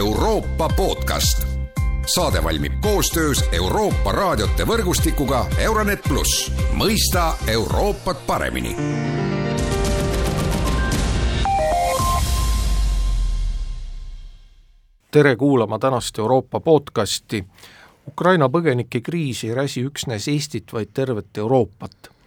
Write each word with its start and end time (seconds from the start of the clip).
Euroopa 0.00 0.68
podcast. 0.76 1.46
saade 2.06 2.44
valmib 2.44 2.72
koostöös 2.80 3.44
Euroopa 3.52 4.12
raadiote 4.12 4.64
võrgustikuga 4.64 5.44
Euronet 5.58 6.00
pluss, 6.08 6.52
mõista 6.72 7.34
Euroopat 7.46 8.22
paremini 8.26 8.76
tere 15.10 15.36
kuulama 15.36 15.78
tänast 15.78 16.18
Euroopa 16.18 16.60
podcasti. 16.60 17.44
Ukraina 18.08 18.48
põgenike 18.48 19.00
kriis 19.00 19.44
ei 19.44 19.54
räsi 19.54 19.84
üksnes 19.84 20.28
Eestit, 20.32 20.72
vaid 20.72 20.94
tervet 20.94 21.38
Euroopat 21.38 22.19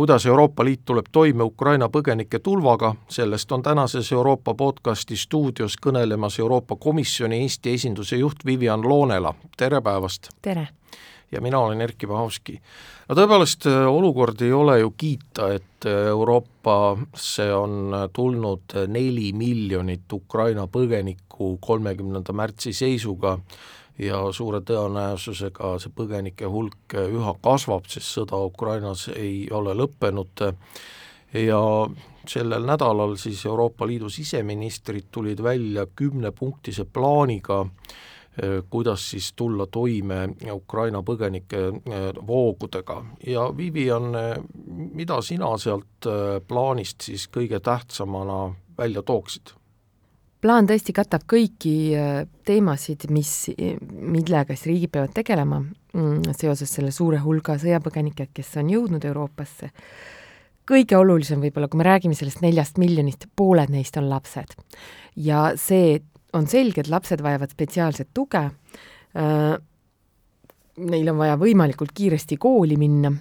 kuidas 0.00 0.26
Euroopa 0.26 0.64
Liit 0.64 0.80
tuleb 0.84 1.06
toime 1.12 1.42
Ukraina 1.44 1.90
põgenike 1.92 2.38
tulvaga, 2.40 2.94
sellest 3.12 3.52
on 3.52 3.62
tänases 3.62 4.08
Euroopa 4.12 4.54
podcasti 4.54 5.16
stuudios 5.16 5.74
kõnelemas 5.76 6.38
Euroopa 6.40 6.76
Komisjoni 6.80 7.42
Eesti 7.44 7.74
esinduse 7.76 8.16
juht 8.16 8.46
Vivian 8.46 8.88
Loonela, 8.88 9.34
tere 9.60 9.82
päevast! 9.84 10.30
tere! 10.42 10.68
ja 11.32 11.40
mina 11.44 11.58
olen 11.60 11.80
Erkki 11.84 12.06
Pahovski. 12.06 12.56
no 13.08 13.18
tõepoolest, 13.18 13.68
olukord 13.90 14.40
ei 14.40 14.52
ole 14.56 14.78
ju 14.80 14.94
kiita, 14.96 15.50
et 15.52 15.90
Euroopasse 16.08 17.50
on 17.54 17.92
tulnud 18.12 18.78
neli 18.88 19.34
miljonit 19.36 20.12
Ukraina 20.12 20.64
põgenikku 20.64 21.58
kolmekümnenda 21.60 22.32
märtsi 22.32 22.72
seisuga 22.72 23.36
ja 23.98 24.20
suure 24.32 24.60
tõenäosusega 24.66 25.74
see 25.82 25.92
põgenike 25.96 26.48
hulk 26.48 26.94
üha 27.00 27.34
kasvab, 27.42 27.88
sest 27.88 28.14
sõda 28.18 28.38
Ukrainas 28.46 29.08
ei 29.14 29.48
ole 29.50 29.74
lõppenud 29.76 30.44
ja 31.36 31.60
sellel 32.28 32.66
nädalal 32.66 33.16
siis 33.20 33.44
Euroopa 33.46 33.86
Liidu 33.86 34.10
siseministrid 34.10 35.10
tulid 35.10 35.42
välja 35.42 35.86
kümnepunktise 35.86 36.84
plaaniga, 36.84 37.66
kuidas 38.70 39.10
siis 39.10 39.32
tulla 39.36 39.66
toime 39.66 40.28
Ukraina 40.52 41.02
põgenike 41.02 41.58
voogudega 42.26 43.02
ja 43.26 43.48
Vivian, 43.56 44.14
mida 44.94 45.20
sina 45.22 45.56
sealt 45.58 46.08
plaanist 46.48 47.00
siis 47.10 47.28
kõige 47.28 47.60
tähtsamana 47.60 48.54
välja 48.78 49.02
tooksid? 49.02 49.59
Plaan 50.40 50.68
tõesti 50.68 50.94
katab 50.96 51.26
kõiki 51.28 51.74
äh, 51.96 52.22
teemasid, 52.46 53.06
mis, 53.12 53.34
millega 53.90 54.56
siis 54.56 54.68
riigid 54.70 54.92
peavad 54.94 55.14
tegelema 55.16 55.60
mm, 55.60 56.32
seoses 56.38 56.72
selle 56.72 56.92
suure 56.94 57.20
hulga 57.22 57.58
sõjapõgenikega, 57.60 58.32
kes 58.34 58.56
on 58.62 58.72
jõudnud 58.72 59.04
Euroopasse. 59.04 59.70
kõige 60.70 60.96
olulisem 60.96 61.40
võib-olla, 61.42 61.68
kui 61.68 61.78
me 61.78 61.88
räägime 61.88 62.14
sellest 62.14 62.42
neljast 62.44 62.78
miljonist, 62.78 63.26
pooled 63.36 63.70
neist 63.70 63.96
on 63.96 64.08
lapsed. 64.10 64.56
ja 65.16 65.52
see 65.56 66.00
on 66.32 66.46
selge, 66.46 66.80
et 66.80 66.88
lapsed 66.88 67.22
vajavad 67.22 67.50
spetsiaalset 67.50 68.08
tuge, 68.14 68.50
äh, 69.16 69.56
neil 70.80 71.10
on 71.12 71.18
vaja 71.18 71.36
võimalikult 71.36 71.92
kiiresti 71.92 72.36
kooli 72.36 72.76
minna 72.80 73.12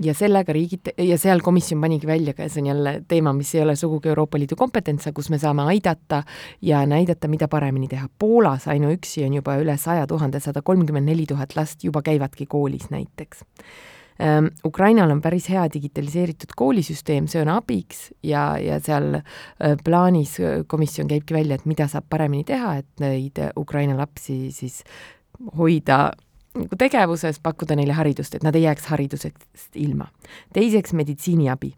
ja 0.00 0.14
sellega 0.14 0.52
riigid 0.52 0.92
ja 0.98 1.18
seal 1.20 1.42
komisjon 1.44 1.80
panigi 1.80 2.06
välja 2.06 2.34
ka, 2.34 2.48
see 2.48 2.62
on 2.62 2.70
jälle 2.72 2.94
teema, 3.08 3.32
mis 3.36 3.54
ei 3.54 3.62
ole 3.62 3.76
sugugi 3.76 4.08
Euroopa 4.08 4.38
Liidu 4.38 4.56
kompetents, 4.56 5.08
kus 5.14 5.30
me 5.30 5.38
saame 5.38 5.66
aidata 5.68 6.22
ja 6.62 6.84
näidata, 6.86 7.28
mida 7.28 7.48
paremini 7.48 7.88
teha. 7.88 8.08
Poolas 8.18 8.68
ainuüksi 8.72 9.26
on 9.26 9.38
juba 9.40 9.56
üle 9.60 9.76
saja 9.78 10.06
tuhande, 10.06 10.40
sada 10.40 10.62
kolmkümmend 10.62 11.08
neli 11.08 11.26
tuhat 11.28 11.56
last 11.56 11.84
juba 11.84 12.02
käivadki 12.02 12.46
koolis 12.46 12.90
näiteks 12.90 13.44
ähm, 14.22 14.46
Ukrainal 14.64 15.10
on 15.10 15.20
päris 15.20 15.48
hea 15.50 15.66
digitaliseeritud 15.74 16.56
koolisüsteem, 16.56 17.28
see 17.28 17.42
on 17.42 17.52
abiks 17.52 18.10
ja, 18.22 18.56
ja 18.58 18.80
seal 18.80 19.18
äh, 19.18 19.76
plaanis 19.84 20.38
äh, 20.40 20.60
komisjon 20.66 21.08
käibki 21.10 21.34
välja, 21.34 21.60
et 21.60 21.66
mida 21.66 21.88
saab 21.88 22.08
paremini 22.10 22.44
teha, 22.48 22.76
et 22.82 23.04
neid 23.04 23.40
Ukraina 23.56 23.96
lapsi 23.98 24.50
siis 24.54 24.82
hoida 25.58 26.12
nagu 26.56 26.78
tegevuses, 26.78 27.40
pakkuda 27.42 27.76
neile 27.78 27.96
haridust, 27.96 28.36
et 28.36 28.44
nad 28.46 28.56
ei 28.56 28.66
jääks 28.66 28.90
haridusest 28.92 29.78
ilma. 29.80 30.08
teiseks 30.52 30.92
meditsiiniabi. 30.92 31.72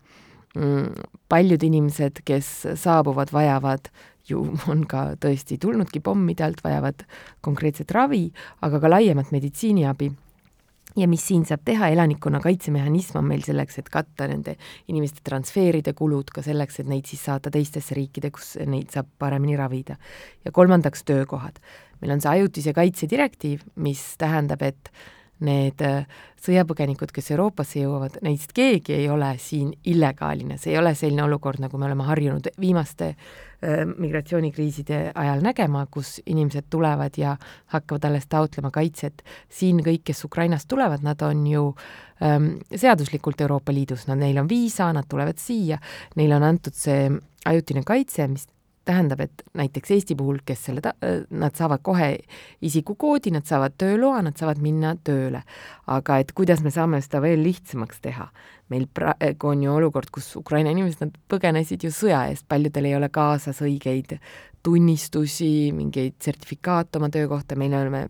Mm, 0.55 1.07
paljud 1.29 1.63
inimesed, 1.67 2.21
kes 2.25 2.51
saabuvad, 2.79 3.33
vajavad 3.35 3.89
ju 4.29 4.45
on 4.71 4.85
ka 4.89 5.17
tõesti 5.21 5.59
tulnudki 5.61 6.01
pommide 6.01 6.45
alt, 6.47 6.63
vajavad 6.65 7.03
konkreetset 7.45 7.91
ravi, 7.91 8.29
aga 8.63 8.81
ka 8.81 8.91
laiemat 8.91 9.33
meditsiiniabi 9.35 10.13
ja 10.97 11.09
mis 11.11 11.25
siin 11.27 11.45
saab 11.49 11.65
teha, 11.67 11.89
elanikkonna 11.95 12.41
kaitsemehhanism 12.45 13.19
on 13.19 13.29
meil 13.29 13.43
selleks, 13.47 13.81
et 13.81 13.89
katta 13.93 14.29
nende 14.31 14.57
inimeste 14.89 15.25
transferide 15.27 15.95
kulud, 15.99 16.31
ka 16.35 16.45
selleks, 16.45 16.81
et 16.81 16.91
neid 16.91 17.09
siis 17.11 17.25
saata 17.27 17.51
teistesse 17.55 17.97
riikide, 17.99 18.31
kus 18.35 18.55
neid 18.67 18.95
saab 18.95 19.11
paremini 19.19 19.57
ravida. 19.59 19.97
ja 20.45 20.53
kolmandaks, 20.53 21.05
töökohad 21.05 21.59
meil 22.05 22.15
on 22.19 22.23
see 22.23 22.33
ajutise 22.37 22.75
kaitse 22.77 23.09
direktiiv, 23.11 23.65
mis 23.81 24.03
tähendab, 24.21 24.63
et 24.63 24.91
need 25.45 25.83
äh, 25.83 26.05
sõjapõgenikud, 26.45 27.11
kes 27.15 27.33
Euroopasse 27.35 27.81
jõuavad, 27.81 28.19
neist 28.25 28.53
keegi 28.55 28.95
ei 28.97 29.09
ole 29.11 29.33
siin 29.43 29.73
illegaalne, 29.91 30.59
see 30.61 30.75
ei 30.75 30.79
ole 30.79 30.95
selline 30.99 31.25
olukord, 31.25 31.63
nagu 31.63 31.79
me 31.81 31.89
oleme 31.89 32.07
harjunud 32.07 32.51
viimaste 32.61 33.11
äh, 33.11 33.83
migratsioonikriiside 33.91 35.01
ajal 35.15 35.45
nägema, 35.45 35.87
kus 35.91 36.19
inimesed 36.27 36.69
tulevad 36.71 37.19
ja 37.19 37.37
hakkavad 37.75 38.09
alles 38.11 38.29
taotlema 38.31 38.71
kaitset. 38.75 39.23
siin 39.49 39.83
kõik, 39.85 40.05
kes 40.05 40.25
Ukrainast 40.25 40.69
tulevad, 40.69 41.03
nad 41.03 41.23
on 41.23 41.47
ju 41.47 41.75
ähm, 42.23 42.55
seaduslikult 42.75 43.41
Euroopa 43.41 43.73
Liidus, 43.73 44.07
nad, 44.07 44.19
neil 44.19 44.39
on 44.39 44.49
viisa, 44.49 44.93
nad 44.93 45.09
tulevad 45.09 45.39
siia, 45.39 45.79
neile 46.17 46.37
on 46.37 46.51
antud 46.53 46.75
see 46.77 47.11
ajutine 47.45 47.83
kaitse, 47.85 48.29
mis 48.29 48.47
tähendab, 48.85 49.21
et 49.25 49.43
näiteks 49.57 49.91
Eesti 49.97 50.17
puhul, 50.19 50.41
kes 50.47 50.67
selle 50.69 50.83
ta-, 50.85 50.95
nad 51.31 51.57
saavad 51.57 51.83
kohe 51.85 52.09
isikukoodi, 52.65 53.33
nad 53.35 53.47
saavad 53.49 53.77
tööloa, 53.81 54.23
nad 54.27 54.37
saavad 54.41 54.61
minna 54.65 54.95
tööle. 55.05 55.43
aga 55.87 56.19
et 56.19 56.33
kuidas 56.33 56.63
me 56.65 56.71
saame 56.75 57.01
seda 57.05 57.23
veel 57.25 57.43
lihtsamaks 57.45 58.01
teha? 58.05 58.29
meil 58.73 58.87
praegu 58.89 59.51
on 59.51 59.63
ju 59.63 59.73
olukord, 59.75 60.09
kus 60.11 60.31
Ukraina 60.41 60.71
inimesed, 60.73 61.03
nad 61.05 61.17
põgenesid 61.29 61.85
ju 61.85 61.91
sõja 61.93 62.23
eest, 62.31 62.47
paljudel 62.49 62.89
ei 62.89 62.95
ole 62.97 63.11
kaasas 63.13 63.61
õigeid 63.61 64.17
tunnistusi, 64.65 65.69
mingeid 65.77 66.17
sertifikaate 66.25 66.99
oma 66.99 67.11
töökohta, 67.13 67.59
meil 67.61 67.77
oleme 67.77 68.07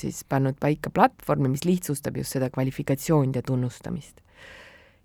siis 0.00 0.22
pannud 0.28 0.56
paika 0.60 0.90
platvormi, 0.90 1.52
mis 1.52 1.68
lihtsustab 1.68 2.16
just 2.16 2.36
seda 2.36 2.48
kvalifikatsioonide 2.52 3.44
tunnustamist 3.44 4.24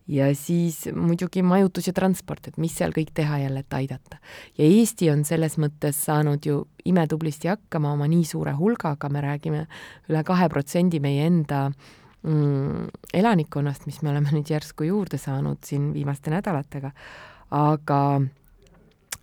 ja 0.07 0.27
siis 0.35 0.83
muidugi 0.95 1.43
majutus 1.43 1.87
ja 1.87 1.93
transport, 1.95 2.47
et 2.47 2.59
mis 2.61 2.75
seal 2.75 2.91
kõik 2.95 3.13
teha 3.15 3.39
jälle, 3.45 3.63
et 3.63 3.73
aidata. 3.73 4.19
ja 4.57 4.65
Eesti 4.65 5.09
on 5.11 5.23
selles 5.25 5.57
mõttes 5.57 5.99
saanud 6.05 6.45
ju 6.45 6.63
imetublisti 6.85 7.47
hakkama 7.47 7.93
oma 7.93 8.07
nii 8.11 8.25
suure 8.27 8.55
hulgaga, 8.57 9.09
me 9.09 9.21
räägime 9.23 9.65
üle 10.09 10.23
kahe 10.23 10.49
protsendi 10.49 10.99
meie 10.99 11.25
enda 11.27 11.69
mm, 11.69 12.89
elanikkonnast, 13.13 13.87
mis 13.87 14.01
me 14.01 14.11
oleme 14.11 14.35
nüüd 14.35 14.51
järsku 14.51 14.87
juurde 14.89 15.17
saanud 15.17 15.63
siin 15.63 15.91
viimaste 15.95 16.33
nädalatega, 16.33 16.91
aga 17.51 17.99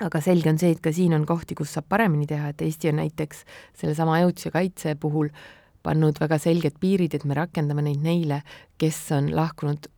aga 0.01 0.21
selge 0.25 0.49
on 0.49 0.59
see, 0.59 0.73
et 0.73 0.81
ka 0.81 0.93
siin 0.97 1.13
on 1.13 1.27
kohti, 1.29 1.55
kus 1.59 1.75
saab 1.77 1.91
paremini 1.93 2.27
teha, 2.27 2.55
et 2.55 2.63
Eesti 2.65 2.89
on 2.89 3.03
näiteks 3.03 3.45
sellesama 3.83 4.17
ajutise 4.17 4.53
kaitse 4.55 4.95
puhul 4.97 5.29
pannud 5.85 6.17
väga 6.21 6.39
selged 6.41 6.77
piirid, 6.81 7.15
et 7.17 7.25
me 7.29 7.37
rakendame 7.37 7.85
neid 7.85 8.01
neile, 8.05 8.41
kes 8.81 9.01
on 9.17 9.29
lahkunud 9.37 9.91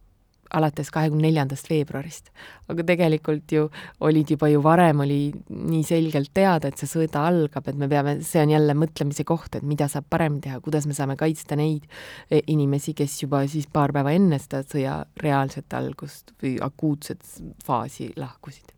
alates 0.57 0.91
kahekümne 0.93 1.27
neljandast 1.29 1.71
veebruarist. 1.71 2.31
aga 2.69 2.85
tegelikult 2.89 3.53
ju 3.53 3.69
olid 4.01 4.31
juba 4.31 4.49
ju 4.49 4.63
varem 4.65 5.01
oli 5.05 5.21
nii 5.49 5.83
selgelt 5.85 6.33
teada, 6.35 6.69
et 6.69 6.81
see 6.81 6.89
sõda 6.91 7.27
algab, 7.29 7.69
et 7.69 7.79
me 7.79 7.89
peame, 7.89 8.19
see 8.25 8.43
on 8.43 8.53
jälle 8.55 8.77
mõtlemise 8.79 9.25
koht, 9.29 9.57
et 9.57 9.67
mida 9.67 9.89
saab 9.93 10.09
paremini 10.11 10.47
teha, 10.49 10.61
kuidas 10.65 10.87
me 10.87 10.97
saame 10.97 11.17
kaitsta 11.21 11.57
neid 11.59 11.89
e, 12.31 12.43
inimesi, 12.47 12.95
kes 12.97 13.23
juba 13.25 13.45
siis 13.51 13.69
paar 13.73 13.93
päeva 13.93 14.15
enne 14.17 14.39
seda 14.43 14.63
sõja 14.67 15.01
reaalset 15.23 15.73
algust 15.77 16.33
või 16.43 16.57
akuutset 16.63 17.25
faasi 17.65 18.13
lahkusid 18.17 18.73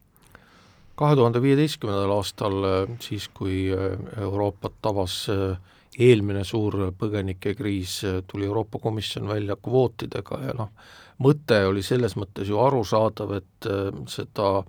kahe 0.94 1.16
tuhande 1.18 1.40
viieteistkümnendal 1.42 2.12
aastal, 2.14 2.66
siis 3.02 3.26
kui 3.34 3.66
Euroopat 3.74 4.76
tabas 4.82 5.24
eelmine 5.98 6.44
suur 6.46 6.76
põgenikekriis, 6.98 8.00
tuli 8.30 8.46
Euroopa 8.48 8.78
Komisjon 8.82 9.28
välja 9.28 9.56
kvootidega 9.56 10.40
ja 10.46 10.54
noh, 10.58 10.70
mõte 11.22 11.60
oli 11.68 11.82
selles 11.82 12.16
mõttes 12.18 12.48
ju 12.50 12.58
arusaadav, 12.62 13.36
et 13.38 13.68
äh, 13.70 13.90
seda 14.10 14.62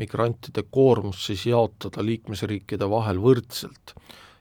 migrantide 0.00 0.64
koormust 0.72 1.26
siis 1.28 1.44
jaotada 1.46 2.04
liikmesriikide 2.04 2.88
vahel 2.88 3.20
võrdselt. 3.20 3.94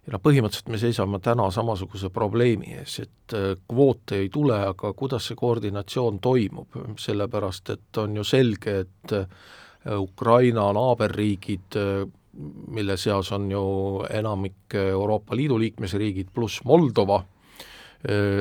ja 0.05 0.15
noh, 0.15 0.21
põhimõtteliselt 0.23 0.71
me 0.71 0.79
seisame 0.81 1.19
täna 1.19 1.49
samasuguse 1.51 2.09
probleemi 2.09 2.77
ees, 2.79 2.99
et 2.99 3.35
äh, 3.37 3.55
kvoote 3.67 4.21
ei 4.23 4.29
tule, 4.29 4.57
aga 4.71 4.93
kuidas 4.93 5.27
see 5.27 5.35
koordinatsioon 5.35 6.19
toimub, 6.19 6.79
sellepärast 6.97 7.69
et 7.75 7.97
on 7.97 8.15
ju 8.15 8.23
selge, 8.23 8.79
et 8.85 9.17
äh, 9.17 9.27
Ukraina 9.97 10.67
naaberriigid, 10.77 11.75
mille 12.69 12.97
seas 13.01 13.31
on 13.33 13.47
ju 13.51 13.61
enamik 14.13 14.75
Euroopa 14.77 15.35
Liidu 15.35 15.57
liikmesriigid 15.57 16.29
pluss 16.33 16.61
Moldova, 16.69 17.23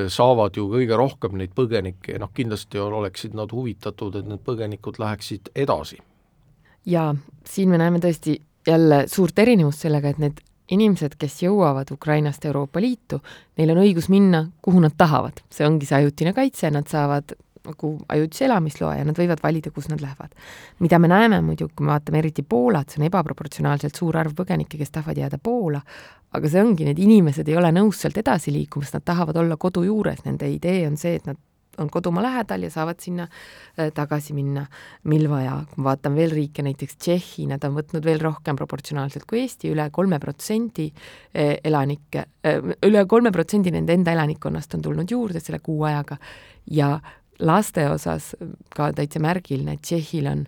saavad 0.09 0.57
ju 0.57 0.67
kõige 0.71 0.97
rohkem 0.97 1.35
neid 1.37 1.51
põgenikke 1.53 2.15
ja 2.15 2.21
noh, 2.23 2.31
kindlasti 2.33 2.79
oleksid 2.81 3.35
nad 3.37 3.51
huvitatud, 3.53 4.15
et 4.17 4.25
need 4.25 4.41
põgenikud 4.45 4.97
läheksid 4.97 5.51
edasi. 5.55 5.99
jaa, 6.85 7.11
siin 7.45 7.69
me 7.69 7.77
näeme 7.77 7.99
tõesti 8.01 8.39
jälle 8.67 9.03
suurt 9.07 9.39
erinevust 9.39 9.85
sellega, 9.85 10.09
et 10.09 10.17
need 10.21 10.41
inimesed, 10.71 11.17
kes 11.19 11.41
jõuavad 11.43 11.91
Ukrainast 11.91 12.45
Euroopa 12.45 12.81
Liitu, 12.81 13.19
neil 13.59 13.73
on 13.73 13.81
õigus 13.83 14.07
minna, 14.09 14.45
kuhu 14.61 14.79
nad 14.83 14.95
tahavad, 14.97 15.43
see 15.51 15.67
ongi 15.67 15.85
see 15.85 15.99
ajutine 15.99 16.33
kaitse, 16.33 16.71
nad 16.71 16.87
saavad 16.89 17.35
nagu 17.65 17.91
ajutise 18.09 18.45
elamisloa 18.47 18.95
ja 18.97 19.05
nad 19.05 19.17
võivad 19.17 19.43
valida, 19.43 19.71
kus 19.71 19.89
nad 19.91 20.01
lähevad. 20.01 20.33
mida 20.79 20.99
me 20.99 21.07
näeme 21.07 21.41
muidu, 21.41 21.69
kui 21.75 21.85
me 21.85 21.93
vaatame 21.93 22.19
eriti 22.19 22.43
Poolat, 22.43 22.89
see 22.89 23.01
on 23.01 23.07
ebaproportsionaalselt 23.09 23.95
suur 23.95 24.17
arv 24.17 24.33
põgenikke, 24.37 24.77
kes 24.77 24.91
tahavad 24.91 25.17
jääda 25.17 25.37
Poola, 25.43 25.81
aga 26.31 26.49
see 26.49 26.63
ongi, 26.63 26.87
need 26.87 26.99
inimesed 26.99 27.47
ei 27.47 27.57
ole 27.57 27.71
nõus 27.75 28.01
sealt 28.01 28.17
edasi 28.17 28.53
liikuma, 28.55 28.85
sest 28.85 28.99
nad 28.99 29.07
tahavad 29.13 29.37
olla 29.37 29.57
kodu 29.57 29.83
juures, 29.85 30.25
nende 30.25 30.49
idee 30.49 30.85
on 30.87 30.97
see, 30.97 31.15
et 31.19 31.29
nad 31.29 31.39
on 31.77 31.89
kodumaa 31.89 32.23
lähedal 32.23 32.63
ja 32.63 32.69
saavad 32.69 32.99
sinna 32.99 33.23
äh, 33.23 33.91
tagasi 33.93 34.33
minna, 34.33 34.65
mil 35.03 35.29
vaja. 35.29 35.61
kui 35.69 35.83
ma 35.83 35.91
vaatan 35.91 36.15
veel 36.15 36.33
riike, 36.35 36.63
näiteks 36.65 36.97
Tšehhi, 36.97 37.47
nad 37.47 37.63
on 37.63 37.75
võtnud 37.77 38.05
veel 38.05 38.19
rohkem 38.21 38.59
proportsionaalselt 38.59 39.25
kui 39.29 39.41
Eesti 39.45 39.71
üle, 39.71 39.81
üle 39.81 39.89
kolme 39.93 40.19
protsendi 40.19 40.89
äh, 40.91 41.55
elanikke, 41.63 42.25
äh, 42.45 42.59
üle 42.87 43.05
kolme 43.07 43.31
protsendi 43.31 43.71
nende 43.71 43.95
enda 43.95 44.13
elanikkonnast 44.17 44.75
on 44.75 44.85
tulnud 44.89 45.11
juurde 45.11 45.39
selle 45.39 45.61
kuu 45.63 45.83
ajaga 45.87 46.17
ja 46.71 46.97
laste 47.41 47.87
osas 47.89 48.31
ka 48.75 48.91
täitsa 48.95 49.21
märgiline, 49.23 49.75
et 49.75 49.83
Tšehhil 49.85 50.29
on 50.31 50.45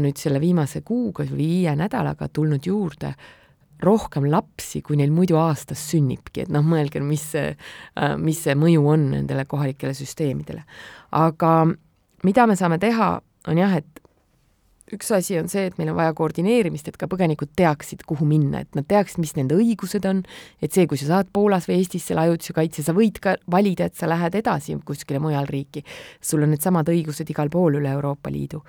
nüüd 0.00 0.20
selle 0.20 0.40
viimase 0.40 0.80
kuuga 0.86 1.26
või 1.28 1.40
viie 1.44 1.74
nädalaga 1.76 2.28
tulnud 2.32 2.66
juurde 2.66 3.14
rohkem 3.84 4.28
lapsi, 4.30 4.80
kui 4.82 4.96
neil 4.96 5.12
muidu 5.12 5.36
aastas 5.36 5.82
sünnibki, 5.90 6.44
et 6.44 6.52
noh, 6.52 6.64
mõelge, 6.64 7.02
mis 7.04 7.24
see, 7.34 7.50
äh, 7.52 8.14
mis 8.16 8.40
see 8.44 8.54
mõju 8.56 8.86
on 8.94 9.10
nendele 9.12 9.44
kohalikele 9.44 9.94
süsteemidele. 9.96 10.64
aga 11.12 11.50
mida 12.24 12.46
me 12.46 12.56
saame 12.56 12.78
teha, 12.78 13.20
on 13.48 13.58
jah, 13.58 13.76
et 13.76 14.03
üks 14.92 15.08
asi 15.16 15.38
on 15.40 15.48
see, 15.48 15.64
et 15.70 15.78
meil 15.80 15.88
on 15.92 15.96
vaja 15.96 16.12
koordineerimist, 16.16 16.88
et 16.90 16.98
ka 17.00 17.08
põgenikud 17.08 17.54
teaksid, 17.56 18.02
kuhu 18.08 18.26
minna, 18.28 18.60
et 18.64 18.76
nad 18.76 18.84
teaksid, 18.88 19.20
mis 19.22 19.32
nende 19.38 19.56
õigused 19.56 20.04
on, 20.08 20.20
et 20.64 20.76
see, 20.76 20.84
kui 20.90 21.00
sa 21.00 21.08
saad 21.08 21.30
Poolas 21.32 21.68
või 21.70 21.78
Eestis 21.80 22.04
selle 22.10 22.26
ajutise 22.26 22.56
kaitse, 22.56 22.84
sa 22.84 22.94
võid 22.96 23.20
ka 23.24 23.36
valida, 23.50 23.88
et 23.88 23.96
sa 23.96 24.08
lähed 24.10 24.36
edasi 24.36 24.76
kuskile 24.84 25.22
mujal 25.24 25.48
riiki. 25.48 25.84
sul 26.20 26.44
on 26.44 26.52
needsamad 26.52 26.90
õigused 26.92 27.30
igal 27.32 27.48
pool 27.50 27.80
üle 27.80 27.94
Euroopa 27.96 28.30
Liidu. 28.30 28.62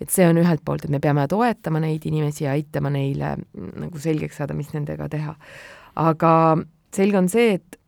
et 0.00 0.10
see 0.10 0.24
on 0.28 0.38
ühelt 0.38 0.64
poolt, 0.64 0.84
et 0.84 0.90
me 0.90 1.00
peame 1.00 1.26
toetama 1.28 1.80
neid 1.80 2.06
inimesi 2.06 2.44
ja 2.44 2.52
aitama 2.52 2.90
neile 2.90 3.36
nagu 3.52 3.98
selgeks 3.98 4.36
saada, 4.36 4.54
mis 4.54 4.72
nendega 4.72 5.08
teha. 5.08 5.36
aga 5.96 6.32
selge 6.92 7.18
on 7.18 7.28
see, 7.28 7.54
et 7.54 7.78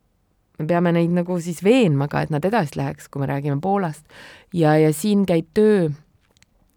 me 0.59 0.67
peame 0.67 0.93
neid 0.93 1.11
nagu 1.11 1.41
siis 1.41 1.65
veenma 1.65 2.09
ka, 2.09 2.23
et 2.23 2.31
nad 2.31 2.45
edasi 2.45 2.77
läheks, 2.77 3.09
kui 3.09 3.21
me 3.21 3.27
räägime 3.27 3.61
Poolast. 3.61 4.05
ja, 4.53 4.77
ja 4.77 4.93
siin 4.93 5.25
käib 5.25 5.49
töö 5.55 5.89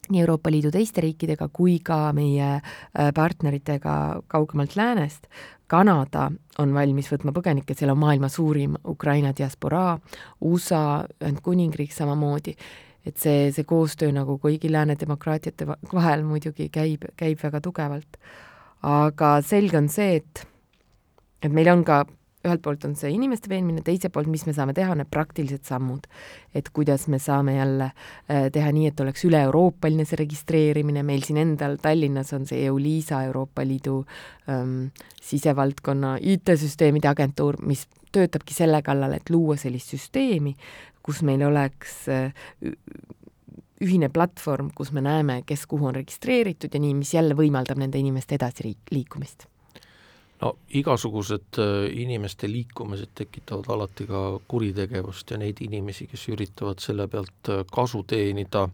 nii 0.10 0.22
Euroopa 0.22 0.52
Liidu 0.52 0.72
teiste 0.72 1.02
riikidega 1.02 1.48
kui 1.54 1.80
ka 1.84 2.12
meie 2.16 2.50
äh, 2.58 3.12
partneritega 3.16 3.96
kaugemalt 4.28 4.76
läänest. 4.76 5.28
Kanada 5.68 6.30
on 6.60 6.74
valmis 6.76 7.08
võtma 7.10 7.32
põgenikke, 7.34 7.74
seal 7.74 7.94
on 7.94 8.02
maailma 8.02 8.30
suurim 8.30 8.76
Ukraina 8.88 9.32
diasporaa, 9.34 9.96
USA, 10.46 11.04
Ühendkuningriik 11.24 11.96
samamoodi, 11.96 12.54
et 13.08 13.18
see, 13.18 13.50
see 13.56 13.66
koostöö 13.68 14.12
nagu 14.14 14.38
kõigi 14.44 14.70
lääne 14.72 14.98
demokraatiate 15.00 15.68
vahel 15.68 16.26
muidugi 16.28 16.70
käib, 16.70 17.08
käib 17.18 17.42
väga 17.42 17.62
tugevalt. 17.64 18.20
aga 18.84 19.38
selge 19.42 19.78
on 19.80 19.88
see, 19.90 20.20
et 20.20 20.46
et 21.44 21.52
meil 21.52 21.70
on 21.72 21.84
ka 21.84 22.04
ühelt 22.44 22.62
poolt 22.64 22.84
on 22.88 22.96
see 23.00 23.12
inimeste 23.16 23.50
veenmine, 23.52 23.82
teiselt 23.86 24.14
poolt, 24.16 24.28
mis 24.32 24.44
me 24.48 24.54
saame 24.56 24.76
teha, 24.76 24.92
on 24.94 25.02
need 25.02 25.12
praktilised 25.12 25.64
sammud. 25.68 26.08
et 26.54 26.70
kuidas 26.70 27.08
me 27.08 27.20
saame 27.20 27.56
jälle 27.56 27.86
äh, 28.30 28.50
teha 28.54 28.72
nii, 28.76 28.88
et 28.92 29.00
oleks 29.00 29.24
üle-euroopaline 29.26 30.06
see 30.06 30.20
registreerimine, 30.20 31.04
meil 31.04 31.24
siin 31.26 31.40
endal 31.42 31.78
Tallinnas 31.82 32.34
on 32.36 32.46
see 32.50 32.66
EULISA, 32.68 33.24
Euroopa 33.30 33.66
Liidu 33.66 34.04
ähm, 34.50 34.92
sisevaldkonna 35.22 36.18
IT-süsteemide 36.22 37.10
agentuur, 37.10 37.58
mis 37.64 37.88
töötabki 38.14 38.54
selle 38.54 38.84
kallal, 38.86 39.16
et 39.18 39.32
luua 39.34 39.58
sellist 39.58 39.96
süsteemi, 39.96 40.54
kus 41.04 41.24
meil 41.26 41.42
oleks 41.48 42.04
äh, 42.12 42.30
ühine 43.84 44.12
platvorm, 44.14 44.70
kus 44.76 44.94
me 44.96 45.02
näeme, 45.04 45.42
kes 45.48 45.66
kuhu 45.68 45.90
on 45.90 45.96
registreeritud 45.96 46.76
ja 46.76 46.84
nii, 46.84 46.94
mis 47.00 47.16
jälle 47.16 47.40
võimaldab 47.40 47.82
nende 47.82 48.00
inimeste 48.00 48.38
edasi 48.38 48.76
liikumist 48.92 49.48
no 50.44 50.54
igasugused 50.76 51.60
äh, 51.62 51.88
inimeste 52.04 52.50
liikumised 52.52 53.16
tekitavad 53.16 53.70
alati 53.74 54.08
ka 54.10 54.24
kuritegevust 54.48 55.32
ja 55.32 55.40
neid 55.40 55.62
inimesi, 55.64 56.08
kes 56.12 56.28
üritavad 56.34 56.84
selle 56.84 57.08
pealt 57.12 57.52
äh, 57.52 57.64
kasu 57.72 58.04
teenida 58.08 58.68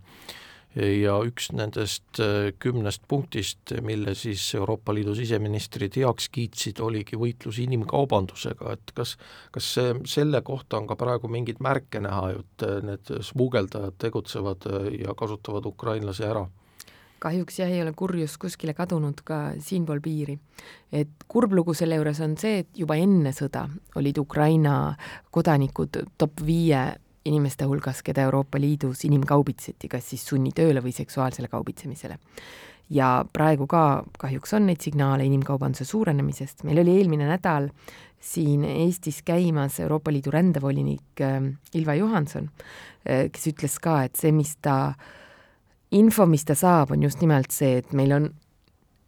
ja 0.79 1.15
üks 1.25 1.49
nendest 1.57 2.21
äh, 2.21 2.51
kümnest 2.61 3.05
punktist, 3.09 3.73
mille 3.85 4.13
siis 4.17 4.43
Euroopa 4.57 4.93
Liidu 4.93 5.15
siseministrid 5.17 5.97
heaks 5.97 6.29
kiitsid, 6.33 6.81
oligi 6.85 7.17
võitlus 7.19 7.61
inimkaubandusega, 7.63 8.75
et 8.77 8.93
kas, 8.97 9.15
kas 9.53 9.73
see, 9.77 9.95
selle 10.09 10.43
kohta 10.45 10.77
on 10.77 10.87
ka 10.89 10.97
praegu 10.99 11.29
mingeid 11.31 11.61
märke 11.65 12.01
näha, 12.05 12.35
et 12.37 12.67
need 12.85 13.13
smugeldajad 13.31 13.97
tegutsevad 14.05 14.69
ja 14.93 15.17
kasutavad 15.17 15.69
ukrainlasi 15.73 16.29
ära? 16.29 16.45
Kahjuks 17.19 17.59
jah, 17.61 17.69
ei 17.71 17.81
ole 17.83 17.93
kurjus 17.97 18.37
kuskile 18.41 18.73
kadunud 18.77 19.21
ka 19.25 19.39
siinpool 19.63 20.01
piiri. 20.03 20.39
et 20.91 21.09
kurb 21.27 21.53
lugu 21.53 21.73
selle 21.73 21.99
juures 21.99 22.19
on 22.25 22.35
see, 22.37 22.63
et 22.63 22.69
juba 22.77 22.95
enne 22.97 23.31
sõda 23.35 23.67
olid 23.95 24.17
Ukraina 24.17 24.95
kodanikud 25.31 26.01
top 26.17 26.41
viie 26.45 26.81
inimeste 27.25 27.67
hulgas, 27.69 28.01
keda 28.01 28.23
Euroopa 28.25 28.59
Liidus 28.59 29.03
inimkaubitseti, 29.05 29.89
kas 29.91 30.09
siis 30.09 30.25
sunnitööle 30.25 30.81
või 30.83 30.95
seksuaalsele 30.95 31.47
kaubitsemisele. 31.47 32.17
ja 32.89 33.23
praegu 33.33 33.67
ka 33.69 34.03
kahjuks 34.17 34.53
on 34.57 34.65
neid 34.65 34.81
signaale 34.81 35.25
inimkaubanduse 35.25 35.85
suurenemisest, 35.85 36.63
meil 36.63 36.79
oli 36.81 36.95
eelmine 36.97 37.27
nädal 37.29 37.69
siin 38.19 38.63
Eestis 38.65 39.21
käimas 39.21 39.79
Euroopa 39.79 40.11
Liidu 40.11 40.31
rändevolinik 40.31 41.21
äh, 41.21 41.43
Ilva 41.73 41.93
Johanson, 41.95 42.49
äh, 43.05 43.29
kes 43.31 43.47
ütles 43.53 43.77
ka, 43.79 44.03
et 44.03 44.15
see, 44.15 44.31
mis 44.31 44.55
ta 44.61 44.79
äh, 44.87 45.18
info, 45.95 46.27
mis 46.29 46.45
ta 46.45 46.55
saab, 46.57 46.93
on 46.93 47.03
just 47.03 47.21
nimelt 47.23 47.53
see, 47.53 47.79
et 47.81 47.93
meil 47.97 48.13
on, 48.13 48.27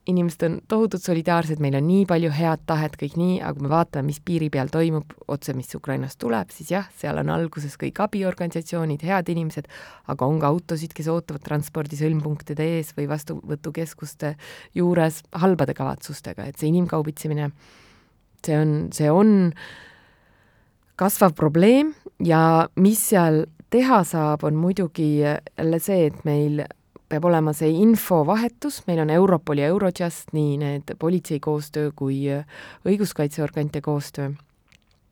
inimesed 0.09 0.43
on 0.47 0.55
tohutult 0.71 1.03
solidaarsed, 1.05 1.59
meil 1.61 1.75
on 1.77 1.85
nii 1.85 2.07
palju 2.09 2.31
head 2.33 2.63
tahet, 2.69 2.95
kõik 2.97 3.19
nii, 3.19 3.35
aga 3.41 3.53
kui 3.57 3.65
me 3.67 3.71
vaatame, 3.71 4.07
mis 4.09 4.17
piiri 4.25 4.49
peal 4.53 4.71
toimub, 4.73 5.13
otse, 5.31 5.53
mis 5.53 5.69
Ukrainast 5.77 6.17
tuleb, 6.21 6.49
siis 6.55 6.71
jah, 6.73 6.87
seal 6.97 7.21
on 7.21 7.29
alguses 7.33 7.77
kõik 7.81 8.01
abiorganisatsioonid, 8.07 9.05
head 9.05 9.29
inimesed, 9.33 9.69
aga 10.09 10.31
on 10.31 10.41
ka 10.41 10.49
autosid, 10.49 10.95
kes 10.97 11.11
ootavad 11.13 11.45
transpordi 11.45 11.99
sõlmpunktide 12.01 12.65
ees 12.79 12.95
või 12.97 13.05
vastuvõtukeskuste 13.13 14.33
juures 14.77 15.21
halbade 15.45 15.77
kavatsustega, 15.77 16.49
et 16.49 16.57
see 16.57 16.73
inimkaubitsemine, 16.73 17.51
see 18.41 18.57
on, 18.57 18.75
see 18.95 19.13
on 19.13 19.51
kasvav 20.97 21.37
probleem 21.37 21.93
ja 22.25 22.67
mis 22.81 23.05
seal 23.11 23.43
teha 23.71 24.01
saab, 24.03 24.43
on 24.43 24.57
muidugi 24.59 25.21
jälle 25.21 25.79
see, 25.79 26.09
et 26.09 26.25
meil 26.27 26.63
peab 27.11 27.25
olema 27.27 27.53
see 27.55 27.73
infovahetus, 27.81 28.81
meil 28.87 29.01
on 29.03 29.11
Europol 29.11 29.59
ja 29.59 29.67
Eurojust, 29.71 30.31
nii 30.35 30.55
need 30.61 30.93
politsei 30.99 31.41
koostöö 31.43 31.91
kui 31.95 32.23
õiguskaitseorganite 32.87 33.81
koostöö. 33.83 34.31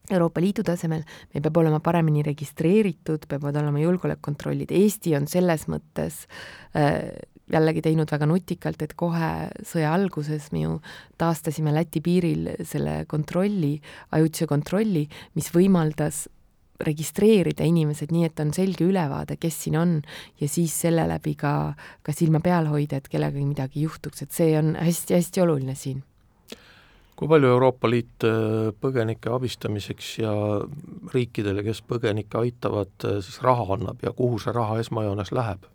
Euroopa 0.10 0.41
Liidu 0.41 0.63
tasemel, 0.65 1.03
meil 1.34 1.44
peab 1.46 1.58
olema 1.62 1.82
paremini 1.86 2.24
registreeritud, 2.25 3.27
peavad 3.29 3.60
olema 3.62 3.82
julgeolekukontrollid, 3.84 4.72
Eesti 4.74 5.13
on 5.20 5.27
selles 5.29 5.68
mõttes 5.70 6.24
äh, 6.74 7.12
jällegi 7.53 7.84
teinud 7.86 8.10
väga 8.12 8.25
nutikalt, 8.29 8.82
et 8.82 8.96
kohe 8.98 9.29
sõja 9.65 9.94
alguses 9.94 10.50
me 10.56 10.63
ju 10.63 10.79
taastasime 11.22 11.74
Läti 11.75 12.01
piiril 12.06 12.50
selle 12.65 13.03
kontrolli, 13.10 13.75
ajutise 14.15 14.50
kontrolli, 14.50 15.06
mis 15.38 15.51
võimaldas 15.53 16.27
registreerida 16.79 17.65
inimesed 17.67 18.12
nii, 18.13 18.27
et 18.29 18.39
on 18.43 18.53
selge 18.55 18.86
ülevaade, 18.88 19.38
kes 19.39 19.63
siin 19.65 19.77
on 19.79 19.95
ja 20.41 20.48
siis 20.48 20.75
selle 20.86 21.05
läbi 21.09 21.36
ka, 21.39 21.74
ka 22.03 22.15
silma 22.15 22.41
peal 22.43 22.69
hoida, 22.71 23.00
et 23.00 23.09
kellegagi 23.12 23.45
midagi 23.45 23.83
juhtuks, 23.88 24.24
et 24.24 24.36
see 24.36 24.53
on 24.59 24.75
hästi-hästi 24.79 25.43
oluline 25.43 25.75
siin. 25.75 26.03
kui 27.19 27.27
palju 27.27 27.50
Euroopa 27.51 27.89
Liit 27.91 28.24
äh, 28.24 28.69
põgenike 28.79 29.27
abistamiseks 29.36 30.13
ja 30.21 30.31
riikidele, 31.13 31.65
kes 31.67 31.81
põgenikke 31.83 32.39
aitavad, 32.39 32.93
äh, 33.03 33.19
siis 33.19 33.41
raha 33.43 33.74
annab 33.75 34.00
ja 34.03 34.13
kuhu 34.15 34.39
see 34.39 34.55
raha 34.55 34.79
esmajoones 34.79 35.33
läheb? 35.36 35.67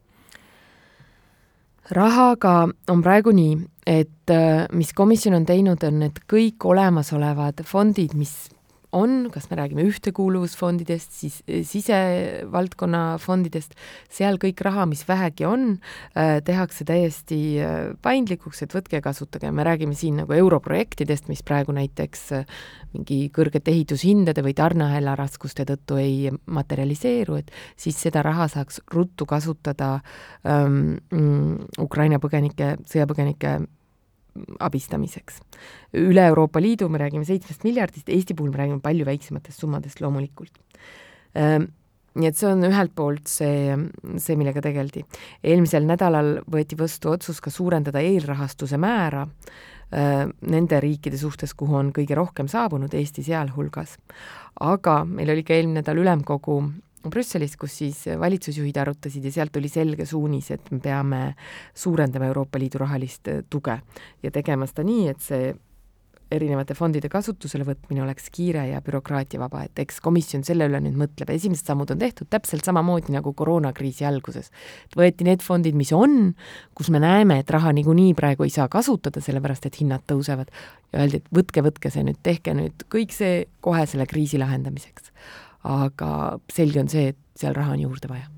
rahaga 1.90 2.68
on 2.88 3.02
praegu 3.04 3.34
nii, 3.36 3.58
et 3.86 4.32
äh, 4.32 4.64
mis 4.72 4.92
komisjon 4.96 5.36
on 5.36 5.44
teinud, 5.44 5.84
on 5.84 6.00
need 6.00 6.22
kõik 6.30 6.64
olemasolevad 6.64 7.60
fondid, 7.68 8.16
mis 8.16 8.53
on, 8.94 9.28
kas 9.34 9.48
me 9.50 9.58
räägime 9.58 9.84
ühtekuuluvusfondidest, 9.88 11.12
siis 11.18 11.40
eh, 11.48 11.62
sisevaldkonna 11.66 13.02
fondidest, 13.22 13.74
seal 14.12 14.38
kõik 14.42 14.62
raha, 14.64 14.86
mis 14.90 15.04
vähegi 15.08 15.46
on, 15.48 15.66
eh, 16.14 16.38
tehakse 16.46 16.86
täiesti 16.88 17.40
eh, 17.62 17.74
paindlikuks, 18.04 18.64
et 18.64 18.74
võtke 18.76 19.00
ja 19.00 19.04
kasutage, 19.04 19.50
me 19.54 19.66
räägime 19.66 19.96
siin 19.98 20.22
nagu 20.22 20.36
europrojektidest, 20.36 21.28
mis 21.32 21.42
praegu 21.46 21.74
näiteks 21.76 22.26
mingi 22.94 23.20
kõrgete 23.34 23.72
ehitushindade 23.74 24.44
või 24.46 24.54
tarneahela 24.56 25.16
raskuste 25.18 25.66
tõttu 25.68 25.98
ei 25.98 26.30
materialiseeru, 26.30 27.40
et 27.42 27.50
siis 27.76 27.98
seda 28.00 28.22
raha 28.22 28.46
saaks 28.52 28.80
ruttu 28.94 29.26
kasutada 29.26 29.96
ähm, 30.46 30.94
Ukraina 31.82 32.20
põgenike, 32.22 32.76
sõjapõgenike 32.90 33.58
abistamiseks. 34.60 35.38
üle 35.94 36.26
Euroopa 36.26 36.60
Liidu 36.60 36.88
me 36.88 36.98
räägime 36.98 37.24
seitsmest 37.24 37.64
miljardist, 37.64 38.08
Eesti 38.08 38.34
puhul 38.34 38.50
me 38.50 38.62
räägime 38.62 38.82
palju 38.82 39.06
väiksematest 39.06 39.60
summadest 39.60 40.00
loomulikult. 40.00 40.58
Ehm, 41.34 41.68
nii 42.14 42.30
et 42.30 42.38
see 42.38 42.48
on 42.50 42.62
ühelt 42.66 42.94
poolt 42.94 43.28
see, 43.30 43.74
see, 44.22 44.36
millega 44.38 44.62
tegeldi. 44.62 45.04
eelmisel 45.42 45.86
nädalal 45.86 46.40
võeti 46.50 46.78
vastu 46.78 47.10
otsus 47.10 47.40
ka 47.40 47.50
suurendada 47.50 48.02
eelrahastuse 48.02 48.78
määra 48.78 49.26
ehm, 49.92 50.34
nende 50.50 50.80
riikide 50.80 51.18
suhtes, 51.18 51.54
kuhu 51.54 51.76
on 51.76 51.92
kõige 51.94 52.14
rohkem 52.18 52.48
saabunud, 52.48 52.94
Eesti 52.94 53.22
sealhulgas. 53.26 53.98
aga 54.60 55.04
meil 55.04 55.30
oli 55.30 55.42
ka 55.42 55.54
eelmine 55.54 55.82
nädal 55.82 56.02
ülemkogu 56.02 56.60
Brüsselis, 57.10 57.58
kus 57.60 57.76
siis 57.82 58.04
valitsusjuhid 58.20 58.78
arutasid 58.80 59.24
ja 59.28 59.32
sealt 59.34 59.52
tuli 59.54 59.68
selge 59.68 60.06
suunis, 60.08 60.50
et 60.54 60.70
me 60.72 60.80
peame 60.84 61.20
suurendama 61.76 62.30
Euroopa 62.32 62.58
Liidu 62.58 62.80
rahalist 62.84 63.28
äh, 63.28 63.44
tuge. 63.50 63.78
Ja 64.22 64.32
tegema 64.34 64.68
seda 64.70 64.86
nii, 64.86 65.06
et 65.12 65.24
see 65.24 65.54
erinevate 66.34 66.74
fondide 66.76 67.08
kasutusele 67.12 67.66
võtmine 67.66 68.02
oleks 68.04 68.30
kiire 68.34 68.64
ja 68.70 68.80
bürokraatiavaba, 68.84 69.64
et 69.68 69.82
eks 69.84 70.00
komisjon 70.04 70.44
selle 70.46 70.68
üle 70.70 70.80
nüüd 70.82 70.96
mõtleb, 70.98 71.30
esimesed 71.34 71.68
sammud 71.68 71.92
on 71.94 72.00
tehtud 72.00 72.30
täpselt 72.32 72.66
samamoodi 72.66 73.14
nagu 73.14 73.34
koroonakriisi 73.36 74.06
alguses. 74.08 74.50
võeti 74.96 75.28
need 75.28 75.44
fondid, 75.44 75.76
mis 75.78 75.92
on, 75.92 76.34
kus 76.74 76.90
me 76.90 77.02
näeme, 77.04 77.38
et 77.42 77.50
raha 77.50 77.72
niikuinii 77.76 78.14
praegu 78.18 78.48
ei 78.48 78.54
saa 78.54 78.68
kasutada, 78.72 79.22
sellepärast 79.24 79.68
et 79.68 79.80
hinnad 79.80 80.06
tõusevad, 80.10 80.50
ja 80.92 81.04
öeldi, 81.04 81.22
et 81.22 81.32
võtke, 81.34 81.64
võtke 81.68 81.92
see 81.92 82.06
nüüd, 82.06 82.20
tehke 82.22 82.56
nüüd 82.56 82.86
kõik 82.92 83.14
see 83.14 83.44
kohe 83.64 83.86
selle 83.90 84.08
kriisi 84.10 84.40
lahendamiseks 84.40 85.12
aga 85.64 86.38
selge 86.52 86.80
on 86.82 86.90
see, 86.92 87.10
et 87.12 87.20
seal 87.38 87.56
raha 87.56 87.74
on 87.76 87.84
juurde 87.84 88.10
vaja. 88.10 88.30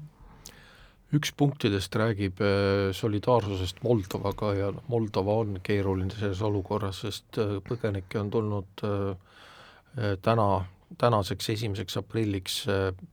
üks 1.16 1.30
punktidest 1.38 1.94
räägib 1.96 2.40
äh, 2.44 2.92
solidaarsusest 2.92 3.82
Moldovaga 3.82 4.52
ja 4.54 4.70
noh, 4.74 4.82
Moldova 4.90 5.38
on 5.42 5.60
keerulises 5.64 6.42
olukorras, 6.42 7.04
sest 7.06 7.38
äh, 7.38 7.56
põgenikke 7.64 8.20
on 8.20 8.30
tulnud 8.30 8.84
äh, 8.84 10.16
täna, 10.22 10.66
tänaseks 10.98 11.50
esimeseks 11.54 11.96
aprilliks 12.02 12.58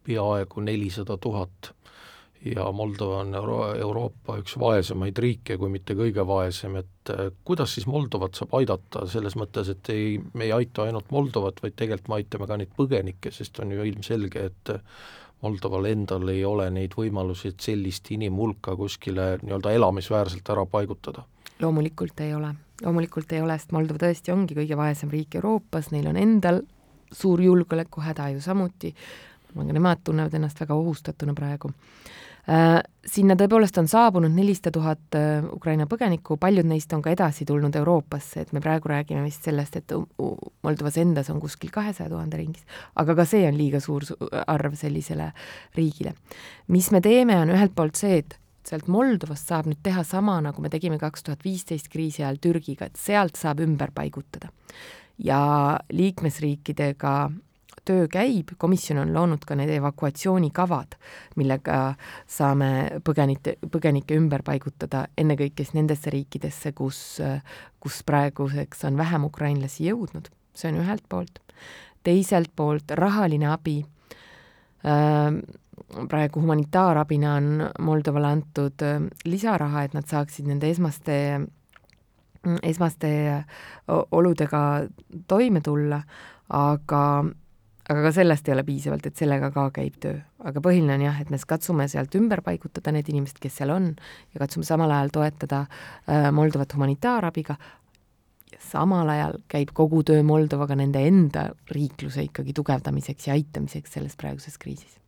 peaaegu 0.03 0.61
nelisada 0.61 1.17
tuhat 1.17 1.71
ja 2.45 2.71
Moldova 2.71 3.19
on 3.23 3.35
Euro-, 3.35 3.75
Euroopa 3.75 4.37
üks 4.41 4.57
vaesemaid 4.59 5.17
riike, 5.17 5.57
kui 5.57 5.71
mitte 5.71 5.95
kõige 5.95 6.25
vaesem, 6.27 6.75
et 6.81 7.11
kuidas 7.47 7.75
siis 7.75 7.87
Moldovat 7.87 8.35
saab 8.39 8.55
aidata, 8.59 9.05
selles 9.11 9.37
mõttes, 9.39 9.69
et 9.71 9.91
ei, 9.93 10.17
me 10.33 10.47
ei 10.47 10.53
aita 10.55 10.87
ainult 10.87 11.11
Moldovat, 11.11 11.61
vaid 11.63 11.77
tegelikult 11.79 12.11
me 12.11 12.19
aitame 12.19 12.47
ka 12.49 12.57
neid 12.59 12.73
põgenikke, 12.77 13.31
sest 13.31 13.59
on 13.63 13.71
ju 13.71 13.87
ilmselge, 13.87 14.47
et 14.51 14.73
Moldoval 15.43 15.89
endal 15.89 16.29
ei 16.31 16.43
ole 16.47 16.69
neid 16.71 16.95
võimalusi, 16.95 17.51
et 17.51 17.63
sellist 17.63 18.11
inimhulka 18.15 18.75
kuskile 18.79 19.37
nii-öelda 19.43 19.73
elamisväärselt 19.79 20.53
ära 20.55 20.65
paigutada? 20.65 21.27
loomulikult 21.63 22.19
ei 22.19 22.33
ole, 22.35 22.49
loomulikult 22.83 23.31
ei 23.31 23.39
ole, 23.43 23.55
sest 23.59 23.71
Moldova 23.71 24.01
tõesti 24.01 24.33
ongi 24.33 24.55
kõige 24.57 24.75
vaesem 24.75 25.11
riik 25.11 25.37
Euroopas, 25.39 25.93
neil 25.93 26.09
on 26.11 26.17
endal 26.19 26.59
suur 27.13 27.39
julgeolekuhäda 27.39 28.31
ju 28.33 28.41
samuti, 28.43 28.89
aga 29.53 29.75
nemad 29.77 30.01
tunnevad 30.03 30.33
ennast 30.33 30.59
väga 30.59 30.75
ohustatuna 30.75 31.35
praegu 31.37 31.71
sinna 32.43 33.35
tõepoolest 33.39 33.77
on 33.79 33.87
saabunud 33.87 34.33
nelisada 34.35 34.71
tuhat 34.75 35.15
äh, 35.15 35.45
Ukraina 35.55 35.85
põgenikku, 35.87 36.35
paljud 36.41 36.67
neist 36.67 36.91
on 36.95 37.01
ka 37.03 37.13
edasi 37.13 37.45
tulnud 37.47 37.75
Euroopasse, 37.79 38.43
et 38.43 38.51
me 38.51 38.59
praegu 38.63 38.91
räägime 38.91 39.23
vist 39.23 39.47
sellest, 39.47 39.77
et 39.79 39.93
Moldovas 40.63 40.97
endas 40.99 41.29
on 41.31 41.39
kuskil 41.39 41.71
kahesaja 41.71 42.09
tuhande 42.11 42.39
ringis, 42.39 42.65
aga 42.99 43.15
ka 43.15 43.25
see 43.29 43.45
on 43.47 43.55
liiga 43.59 43.79
suur 43.83 44.03
arv 44.47 44.75
sellisele 44.79 45.31
riigile. 45.77 46.15
mis 46.67 46.91
me 46.91 47.01
teeme, 47.01 47.37
on 47.39 47.53
ühelt 47.55 47.75
poolt 47.75 47.95
see, 47.95 48.19
et 48.23 48.37
sealt 48.67 48.87
Moldovast 48.91 49.47
saab 49.47 49.67
nüüd 49.71 49.79
teha 49.83 50.03
sama, 50.07 50.39
nagu 50.43 50.61
me 50.61 50.71
tegime 50.71 50.99
kaks 50.99 51.23
tuhat 51.23 51.43
viisteist 51.43 51.87
kriisi 51.91 52.23
ajal 52.23 52.41
Türgiga, 52.43 52.91
et 52.91 52.99
sealt 52.99 53.39
saab 53.39 53.63
ümber 53.63 53.91
paigutada. 53.95 54.51
ja 55.17 55.79
liikmesriikidega 55.93 57.31
töö 57.85 58.07
käib, 58.11 58.53
komisjon 58.57 59.01
on 59.03 59.13
loonud 59.15 59.45
ka 59.47 59.55
need 59.59 59.71
evakuatsioonikavad, 59.75 60.95
millega 61.39 61.79
saame 62.27 62.99
põgenite, 63.05 63.57
põgenikke 63.71 64.17
ümber 64.19 64.43
paigutada 64.45 65.05
ennekõike 65.17 65.65
siis 65.65 65.75
nendesse 65.77 66.13
riikidesse, 66.13 66.73
kus, 66.77 66.99
kus 67.83 68.03
praeguseks 68.07 68.85
on 68.89 68.99
vähem 68.99 69.27
ukrainlasi 69.27 69.89
jõudnud, 69.89 70.31
see 70.55 70.71
on 70.71 70.83
ühelt 70.83 71.03
poolt. 71.09 71.39
teiselt 72.03 72.51
poolt 72.55 72.91
rahaline 72.99 73.47
abi 73.47 73.77
praegu 76.09 76.41
humanitaarabina 76.41 77.35
on 77.35 77.69
Moldovale 77.79 78.27
antud 78.27 78.83
lisaraha, 79.25 79.83
et 79.83 79.93
nad 79.93 80.07
saaksid 80.07 80.47
nende 80.47 80.69
esmaste, 80.69 81.15
esmaste 82.63 83.11
oludega 83.87 84.63
toime 85.27 85.61
tulla, 85.61 86.01
aga 86.49 87.03
aga 87.89 88.05
ka 88.05 88.11
sellest 88.15 88.47
ei 88.47 88.55
ole 88.55 88.63
piisavalt, 88.67 89.05
et 89.07 89.19
sellega 89.19 89.51
ka 89.51 89.67
käib 89.75 89.99
töö. 90.03 90.17
aga 90.43 90.63
põhiline 90.63 90.95
on 90.95 91.05
jah, 91.05 91.21
et 91.21 91.29
me 91.33 91.39
katsume 91.47 91.87
sealt 91.91 92.15
ümber 92.19 92.43
paigutada 92.45 92.93
need 92.95 93.09
inimesed, 93.11 93.39
kes 93.43 93.59
seal 93.59 93.73
on, 93.75 93.93
ja 94.33 94.43
katsume 94.43 94.67
samal 94.67 94.91
ajal 94.91 95.13
toetada 95.13 95.65
äh, 95.65 96.31
Moldovat 96.31 96.73
humanitaarabiga, 96.75 97.57
samal 98.71 99.09
ajal 99.09 99.39
käib 99.51 99.75
kogu 99.75 100.03
töö 100.07 100.23
Moldovaga 100.23 100.77
nende 100.79 101.03
enda 101.07 101.49
riikluse 101.71 102.27
ikkagi 102.29 102.55
tugevdamiseks 102.55 103.27
ja 103.27 103.37
aitamiseks 103.37 103.97
selles 103.97 104.15
praeguses 104.19 104.59
kriisis 104.61 105.02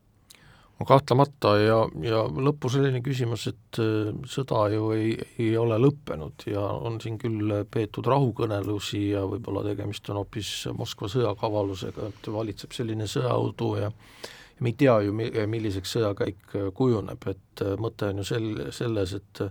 kahtlemata 0.84 1.54
ja, 1.62 1.78
ja 2.04 2.24
lõppu 2.28 2.70
selline 2.72 3.00
küsimus, 3.06 3.48
et 3.52 3.80
äh, 3.80 4.12
sõda 4.28 4.66
ju 4.74 4.90
ei, 4.96 5.14
ei 5.40 5.54
ole 5.58 5.78
lõppenud 5.80 6.48
ja 6.52 6.62
on 6.62 7.00
siin 7.04 7.20
küll 7.22 7.62
peetud 7.72 8.08
rahukõnelusi 8.12 9.06
ja 9.14 9.24
võib-olla 9.30 9.64
tegemist 9.70 10.10
on 10.12 10.20
hoopis 10.20 10.52
Moskva 10.76 11.10
sõjakavalusega, 11.12 12.12
et 12.12 12.32
valitseb 12.34 12.76
selline 12.76 13.08
sõjaõudu 13.12 13.76
ja 13.82 13.92
ja 14.56 14.64
me 14.64 14.72
ei 14.72 14.78
tea 14.80 14.94
ju, 15.04 15.16
milliseks 15.52 15.98
sõjakäik 15.98 16.54
kujuneb, 16.76 17.26
et 17.28 17.64
äh, 17.64 17.76
mõte 17.80 18.12
on 18.12 18.22
ju 18.24 18.28
sel-, 18.28 18.70
selles, 18.76 19.16
et 19.20 19.44
et 19.46 19.50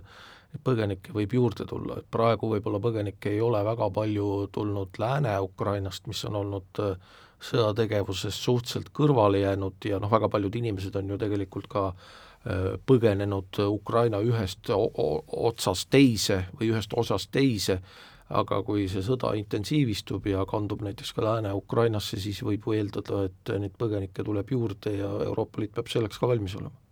põgenikke 0.63 1.13
võib 1.15 1.33
juurde 1.33 1.65
tulla, 1.69 1.99
et 1.99 2.07
praegu 2.11 2.49
võib-olla 2.53 2.79
põgenikke 2.83 3.31
ei 3.33 3.41
ole 3.41 3.61
väga 3.65 3.89
palju 3.93 4.27
tulnud 4.55 4.99
Lääne-Ukrainast, 5.01 6.07
mis 6.07 6.23
on 6.29 6.39
olnud 6.41 6.81
äh, 6.83 6.97
sõjategevusest 7.45 8.47
suhteliselt 8.47 8.91
kõrvale 8.95 9.43
jäänud 9.43 9.89
ja 9.89 9.99
noh, 9.99 10.11
väga 10.11 10.29
paljud 10.31 10.55
inimesed 10.55 10.95
on 10.95 11.13
ju 11.13 11.19
tegelikult 11.21 11.67
ka 11.71 11.85
äh, 11.91 12.75
põgenenud 12.87 13.61
Ukraina 13.67 14.21
ühest 14.23 14.71
otsast 14.71 15.89
teise 15.93 16.45
või 16.59 16.71
ühest 16.73 16.95
osast 16.97 17.31
teise, 17.35 17.81
aga 18.29 18.61
kui 18.65 18.87
see 18.89 19.03
sõda 19.05 19.35
intensiivistub 19.37 20.25
ja 20.31 20.45
kandub 20.49 20.81
näiteks 20.85 21.13
ka 21.13 21.27
Lääne-Ukrainasse, 21.27 22.17
siis 22.21 22.41
võib 22.45 22.65
eeldada, 22.73 23.25
et 23.29 23.53
neid 23.59 23.77
põgenikke 23.77 24.25
tuleb 24.25 24.55
juurde 24.55 24.97
ja 24.97 25.11
Euroopa 25.27 25.61
Liit 25.61 25.75
peab 25.75 25.91
selleks 25.91 26.21
ka 26.21 26.31
valmis 26.31 26.57
olema 26.57 26.84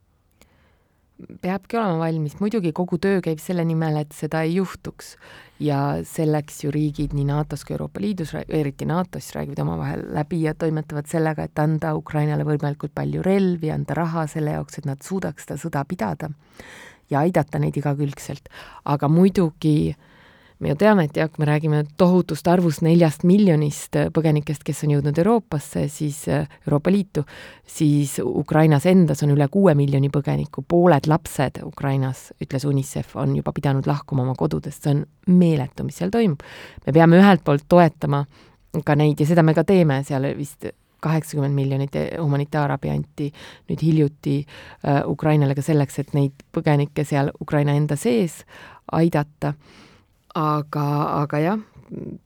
peabki 1.41 1.77
olema 1.77 1.99
valmis, 2.01 2.35
muidugi 2.41 2.73
kogu 2.75 2.97
töö 3.01 3.21
käib 3.23 3.41
selle 3.41 3.63
nimel, 3.67 3.99
et 4.01 4.13
seda 4.17 4.43
ei 4.43 4.55
juhtuks. 4.57 5.15
ja 5.63 6.01
selleks 6.03 6.63
ju 6.63 6.71
riigid 6.73 7.13
nii 7.15 7.23
NATO-s 7.29 7.63
kui 7.63 7.75
Euroopa 7.77 8.01
Liidus, 8.01 8.33
eriti 8.49 8.85
NATO-s, 8.89 9.31
räägivad 9.35 9.61
omavahel 9.63 10.01
läbi 10.11 10.41
ja 10.41 10.53
toimetavad 10.53 11.07
sellega, 11.07 11.45
et 11.45 11.59
anda 11.59 11.93
Ukrainale 11.95 12.43
võimalikult 12.43 12.91
palju 12.95 13.21
relvi, 13.23 13.71
anda 13.71 13.95
raha 13.95 14.25
selle 14.27 14.57
jaoks, 14.57 14.81
et 14.81 14.89
nad 14.89 14.99
suudaks 15.05 15.45
seda 15.45 15.59
sõda 15.61 15.85
pidada 15.87 16.33
ja 17.09 17.21
aidata 17.21 17.61
neid 17.61 17.77
igakülgselt. 17.77 18.49
aga 18.83 19.07
muidugi 19.07 19.93
äh, 19.93 20.09
me 20.63 20.71
ju 20.71 20.77
teame, 20.79 21.05
et 21.07 21.17
jah, 21.17 21.29
kui 21.31 21.43
me 21.43 21.47
räägime 21.49 21.81
tohutust 21.99 22.47
arvust 22.47 22.83
neljast 22.85 23.25
miljonist 23.27 23.97
äh, 23.99 24.09
põgenikest, 24.13 24.63
kes 24.65 24.83
on 24.85 24.93
jõudnud 24.95 25.19
Euroopasse, 25.19 25.85
siis 25.91 26.23
äh, 26.31 26.47
Euroopa 26.67 26.91
Liitu, 26.93 27.25
siis 27.67 28.15
Ukrainas 28.23 28.87
endas 28.89 29.23
on 29.25 29.33
üle 29.35 29.47
kuue 29.51 29.75
miljoni 29.77 30.11
põgeniku, 30.13 30.63
pooled 30.67 31.09
lapsed 31.11 31.59
Ukrainas, 31.67 32.29
ütles 32.43 32.67
UNICEF, 32.69 33.17
on 33.19 33.35
juba 33.39 33.51
pidanud 33.55 33.87
lahkuma 33.89 34.23
oma 34.23 34.37
kodudest, 34.39 34.83
see 34.83 34.95
on 34.95 35.03
meeletu, 35.27 35.85
mis 35.87 35.99
seal 35.99 36.13
toimub. 36.13 36.43
me 36.85 36.95
peame 36.95 37.19
ühelt 37.19 37.43
poolt 37.43 37.67
toetama 37.69 38.23
ka 38.85 38.95
neid 38.97 39.19
ja 39.19 39.27
seda 39.29 39.43
me 39.43 39.53
ka 39.53 39.65
teeme, 39.67 39.99
seal 40.07 40.31
vist 40.37 40.71
kaheksakümmend 41.03 41.55
miljonit 41.55 41.95
humanitaarabi 42.15 42.89
anti 42.89 43.29
nüüd 43.69 43.81
hiljuti 43.83 44.37
äh, 44.39 45.01
Ukrainale 45.07 45.55
ka 45.55 45.65
selleks, 45.65 45.99
et 45.99 46.13
neid 46.15 46.45
põgenikke 46.55 47.03
seal 47.07 47.33
Ukraina 47.43 47.75
enda 47.75 47.99
sees 47.99 48.45
aidata 48.91 49.53
aga, 50.37 50.87
aga 51.23 51.39
jah, 51.41 51.61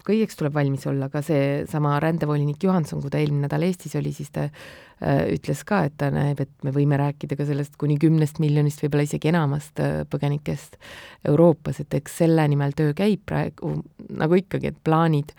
kõigeks 0.07 0.37
tuleb 0.39 0.55
valmis 0.55 0.85
olla, 0.87 1.09
ka 1.11 1.21
seesama 1.25 1.97
rändevolinik 2.03 2.63
Johanson, 2.63 3.01
kui 3.03 3.11
ta 3.11 3.19
eelmine 3.19 3.47
nädal 3.47 3.65
Eestis 3.67 3.97
oli, 3.99 4.13
siis 4.15 4.31
ta 4.33 4.45
äh, 4.47 5.25
ütles 5.33 5.63
ka, 5.67 5.83
et 5.87 5.97
ta 5.99 6.09
näeb, 6.13 6.39
et 6.43 6.65
me 6.65 6.73
võime 6.75 6.99
rääkida 6.99 7.37
ka 7.39 7.47
sellest 7.47 7.75
kuni 7.81 7.97
kümnest 8.01 8.41
miljonist, 8.43 8.81
võib-olla 8.83 9.07
isegi 9.07 9.31
enamast 9.31 9.81
äh, 9.83 10.01
põgenikest 10.09 10.79
Euroopas, 11.27 11.81
et 11.83 11.99
eks 11.99 12.19
selle 12.23 12.47
nimel 12.47 12.75
töö 12.77 12.95
käib 12.97 13.25
praegu, 13.27 13.79
nagu 14.21 14.39
ikkagi, 14.39 14.71
et 14.71 14.79
plaanid 14.87 15.35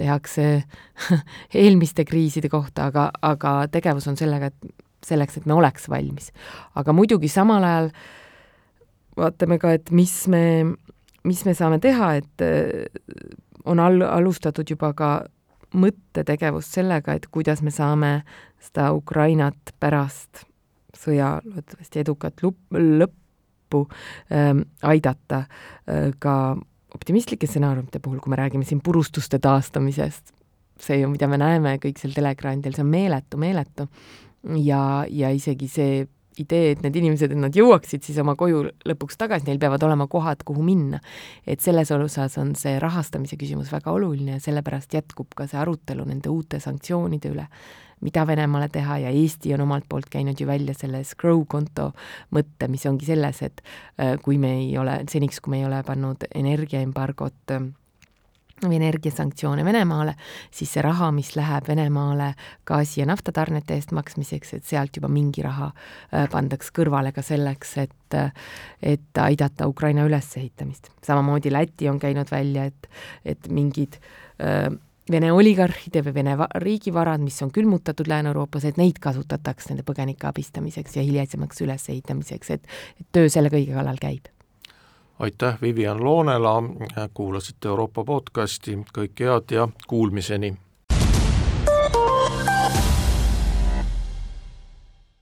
tehakse 0.00 0.46
eelmiste 1.64 2.06
kriiside 2.08 2.52
kohta, 2.52 2.88
aga, 2.92 3.10
aga 3.22 3.56
tegevus 3.72 4.08
on 4.10 4.18
sellega, 4.20 4.52
et 4.52 5.06
selleks, 5.06 5.40
et 5.40 5.46
me 5.50 5.56
oleks 5.58 5.88
valmis. 5.90 6.30
aga 6.78 6.94
muidugi 6.94 7.30
samal 7.30 7.64
ajal 7.66 7.92
vaatame 9.18 9.58
ka, 9.60 9.74
et 9.76 9.90
mis 9.90 10.14
me 10.30 10.44
mis 11.24 11.44
me 11.46 11.54
saame 11.54 11.78
teha, 11.82 12.14
et 12.18 12.46
on 13.64 13.78
al-, 13.78 14.02
alustatud 14.02 14.68
juba 14.70 14.92
ka 14.96 15.12
mõttetegevust 15.72 16.76
sellega, 16.76 17.16
et 17.16 17.28
kuidas 17.32 17.62
me 17.62 17.72
saame 17.72 18.22
seda 18.62 18.90
Ukrainat 18.96 19.72
pärast 19.80 20.44
sõja 20.98 21.38
loodetavasti 21.44 22.02
edukat 22.02 22.42
lup-, 22.44 22.76
lõppu 22.76 23.86
ähm, 24.32 24.66
aidata 24.82 25.44
äh, 25.44 26.10
ka 26.18 26.56
optimistlike 26.94 27.48
stsenaariumite 27.48 28.02
puhul, 28.04 28.20
kui 28.20 28.30
me 28.30 28.36
räägime 28.36 28.66
siin 28.68 28.82
purustuste 28.84 29.40
taastamisest, 29.42 30.34
see 30.82 31.00
ju, 31.00 31.08
mida 31.08 31.28
me 31.30 31.38
näeme 31.40 31.78
kõik 31.80 32.00
seal 32.00 32.12
teleekraanidel, 32.12 32.76
see 32.76 32.84
on 32.84 32.92
meeletu, 32.92 33.40
meeletu. 33.40 33.88
ja, 34.60 35.06
ja 35.08 35.30
isegi 35.32 35.68
see 35.70 36.02
idee, 36.40 36.72
et 36.72 36.82
need 36.84 36.96
inimesed, 36.96 37.32
et 37.32 37.40
nad 37.40 37.54
jõuaksid 37.56 38.04
siis 38.06 38.18
oma 38.22 38.34
koju 38.38 38.64
lõpuks 38.88 39.18
tagasi, 39.20 39.46
neil 39.48 39.60
peavad 39.62 39.82
olema 39.86 40.06
kohad, 40.10 40.44
kuhu 40.46 40.64
minna. 40.64 41.00
et 41.46 41.60
selles 41.60 41.90
osas 41.90 42.38
on 42.38 42.54
see 42.56 42.78
rahastamise 42.80 43.36
küsimus 43.36 43.72
väga 43.72 43.92
oluline 43.92 44.38
ja 44.38 44.40
sellepärast 44.40 44.94
jätkub 44.94 45.34
ka 45.36 45.46
see 45.46 45.60
arutelu 45.60 46.04
nende 46.08 46.30
uute 46.30 46.60
sanktsioonide 46.60 47.32
üle, 47.32 47.46
mida 48.00 48.26
Venemaale 48.26 48.68
teha 48.68 48.98
ja 49.04 49.10
Eesti 49.10 49.54
on 49.54 49.66
omalt 49.66 49.84
poolt 49.88 50.08
käinud 50.10 50.40
ju 50.40 50.46
välja 50.46 50.74
selle 50.74 51.04
Scrow 51.04 51.44
konto 51.46 51.92
mõtte, 52.34 52.68
mis 52.68 52.86
ongi 52.86 53.06
selles, 53.06 53.42
et 53.42 53.62
äh, 53.98 54.16
kui 54.22 54.38
me 54.38 54.56
ei 54.64 54.72
ole, 54.78 55.02
seniks 55.10 55.40
kui 55.40 55.56
me 55.56 55.62
ei 55.62 55.68
ole 55.68 55.82
pannud 55.86 56.26
energiaembargot 56.34 57.56
või 58.68 58.78
energiasanktsioone 58.80 59.64
Venemaale, 59.64 60.14
siis 60.50 60.72
see 60.74 60.82
raha, 60.84 61.10
mis 61.12 61.34
läheb 61.36 61.68
Venemaale 61.68 62.32
gaasi- 62.68 63.00
ja 63.00 63.06
naftatarnete 63.06 63.74
eest 63.74 63.92
maksmiseks, 63.92 64.54
et 64.54 64.64
sealt 64.64 64.96
juba 64.96 65.08
mingi 65.08 65.42
raha 65.42 65.72
äh, 65.72 66.28
pandaks 66.30 66.72
kõrvale 66.72 67.12
ka 67.12 67.22
selleks, 67.22 67.76
et 67.78 67.98
et 68.82 69.18
aidata 69.18 69.64
Ukraina 69.66 70.04
ülesehitamist. 70.04 70.90
samamoodi 71.06 71.52
Läti 71.52 71.88
on 71.88 71.98
käinud 71.98 72.28
välja, 72.30 72.64
et, 72.64 72.88
et 73.24 73.48
mingid 73.48 73.96
äh, 74.40 74.68
Vene 75.10 75.32
oligarhide 75.32 76.04
või 76.06 76.14
Vene 76.14 76.36
riigivarad, 76.62 77.20
mis 77.20 77.40
on 77.42 77.50
külmutatud 77.50 78.06
Lääne-Euroopas, 78.06 78.64
et 78.68 78.76
neid 78.78 79.00
kasutataks 79.02 79.68
nende 79.70 79.82
põgenike 79.82 80.28
abistamiseks 80.28 80.94
ja 80.96 81.02
hilisemaks 81.02 81.64
ülesehitamiseks, 81.64 82.50
et, 82.54 82.70
et 83.00 83.08
töö 83.12 83.32
selle 83.32 83.50
kõige 83.50 83.74
kallal 83.74 83.98
käib 83.98 84.30
aitäh, 85.18 85.58
Vivian 85.62 86.04
Loonela, 86.04 86.62
kuulasite 87.14 87.68
Euroopa 87.68 88.04
podcasti, 88.04 88.78
kõike 88.98 89.24
head 89.24 89.54
ja 89.54 89.68
kuulmiseni! 89.88 90.56